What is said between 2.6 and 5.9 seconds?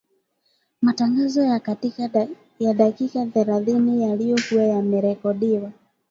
dakika thelathini yaliyokuwa yamerekodiwa